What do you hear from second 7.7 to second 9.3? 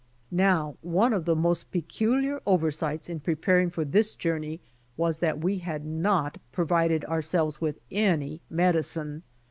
any medicine.